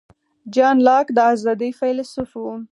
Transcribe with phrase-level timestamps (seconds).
[0.53, 2.43] جان لاک د آزادۍ فیلیسوف و.